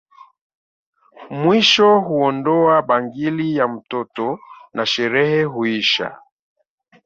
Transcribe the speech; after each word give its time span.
Mwisho 1.29 1.99
huondoa 1.99 2.81
bangili 2.81 3.55
ya 3.55 3.67
mtoto 3.67 4.39
na 4.73 4.85
sherehe 4.85 5.43
huisha 5.43 6.17